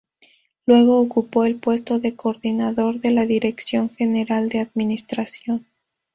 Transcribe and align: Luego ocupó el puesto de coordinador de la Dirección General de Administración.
Luego 0.65 0.99
ocupó 0.99 1.45
el 1.45 1.57
puesto 1.57 1.99
de 1.99 2.15
coordinador 2.15 3.01
de 3.01 3.11
la 3.11 3.27
Dirección 3.27 3.91
General 3.91 4.49
de 4.49 4.61
Administración. 4.61 5.67